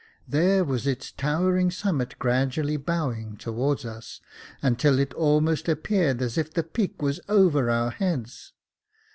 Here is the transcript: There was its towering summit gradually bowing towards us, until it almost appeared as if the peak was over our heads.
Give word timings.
There 0.27 0.63
was 0.63 0.87
its 0.87 1.11
towering 1.11 1.69
summit 1.69 2.15
gradually 2.17 2.75
bowing 2.75 3.37
towards 3.37 3.85
us, 3.85 4.19
until 4.63 4.97
it 4.97 5.13
almost 5.13 5.69
appeared 5.69 6.23
as 6.23 6.39
if 6.39 6.51
the 6.51 6.63
peak 6.63 7.03
was 7.03 7.19
over 7.29 7.69
our 7.69 7.91
heads. 7.91 8.51